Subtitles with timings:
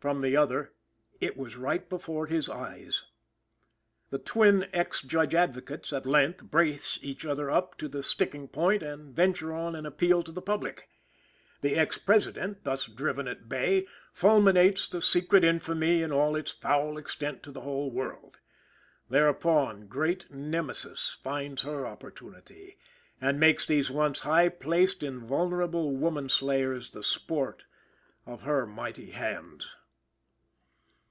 [0.00, 0.74] From the other:
[1.18, 3.06] "It was right before his eyes."
[4.10, 8.82] The twin ex Judge Advocates, at length, brace each other up to the sticking point
[8.82, 10.90] and venture on an appeal to the public.
[11.62, 16.98] The ex President, thus driven at bay, fulminates the secret infamy in all its foul
[16.98, 18.36] extent to the whole world.
[19.08, 22.76] Thereupon, Great Nemesis finds her opportunity,
[23.22, 27.64] and makes these once high placed, invulnerable woman slayers the sport
[28.26, 29.74] of her mighty hands.